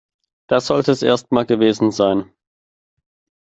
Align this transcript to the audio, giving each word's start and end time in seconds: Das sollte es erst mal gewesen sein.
Das 0.47 0.65
sollte 0.65 0.93
es 0.93 1.03
erst 1.03 1.31
mal 1.31 1.45
gewesen 1.45 1.91
sein. 1.91 2.33